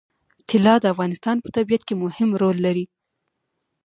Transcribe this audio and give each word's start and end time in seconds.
طلا 0.49 0.75
د 0.81 0.85
افغانستان 0.93 1.35
په 1.41 1.49
طبیعت 1.55 1.81
کې 1.87 1.95
مهم 2.03 2.29
رول 2.41 2.57
لري. 2.65 2.85